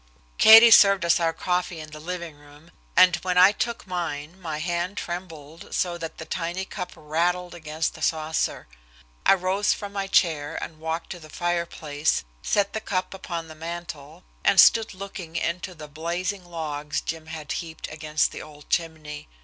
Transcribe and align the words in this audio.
Katie 0.39 0.71
served 0.71 1.05
us 1.05 1.19
our 1.19 1.31
coffee 1.31 1.79
in 1.79 1.91
the 1.91 1.99
living 1.99 2.33
room, 2.35 2.71
and 2.97 3.17
when 3.17 3.37
I 3.37 3.51
took 3.51 3.85
mine 3.85 4.41
my 4.41 4.57
hand 4.57 4.97
trembled 4.97 5.75
so 5.75 5.95
that 5.99 6.17
the 6.17 6.25
tiny 6.25 6.65
cup 6.65 6.93
rattled 6.95 7.53
against 7.53 7.93
the 7.93 8.01
saucer. 8.01 8.67
I 9.27 9.35
rose 9.35 9.73
from 9.73 9.93
my 9.93 10.07
chair 10.07 10.57
and 10.59 10.79
walked 10.79 11.11
to 11.11 11.19
the 11.19 11.29
fireplace, 11.29 12.23
set 12.41 12.73
the 12.73 12.81
cup 12.81 13.13
upon 13.13 13.47
the 13.47 13.53
mantel 13.53 14.23
and 14.43 14.59
stood 14.59 14.95
looking 14.95 15.35
into 15.35 15.75
the 15.75 15.87
blazing 15.87 16.45
logs 16.45 17.01
Jim 17.01 17.27
had 17.27 17.51
heaped 17.51 17.87
against 17.91 18.31
the 18.31 18.41
old 18.41 18.71
chimney. 18.71 19.27